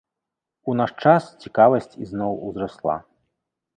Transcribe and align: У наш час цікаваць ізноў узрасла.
У 0.71 0.73
наш 0.79 0.93
час 1.03 1.23
цікаваць 1.45 1.97
ізноў 2.07 2.33
узрасла. 2.49 2.97